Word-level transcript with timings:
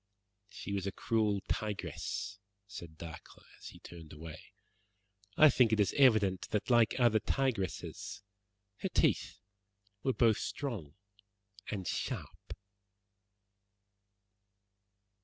"She 0.49 0.73
was 0.73 0.87
a 0.87 0.91
cruel 0.91 1.41
tigress," 1.47 2.39
said 2.65 2.97
Dacre, 2.97 3.45
as 3.59 3.67
he 3.67 3.77
turned 3.81 4.11
away. 4.11 4.45
"I 5.37 5.47
think 5.51 5.71
it 5.71 5.79
is 5.79 5.93
evident 5.95 6.49
that 6.49 6.71
like 6.71 6.99
other 6.99 7.19
tigresses 7.19 8.23
her 8.77 8.89
teeth 8.89 9.37
were 10.01 10.13
both 10.13 10.39
strong 10.39 10.95
and 11.69 11.87
sharp." 11.87 12.57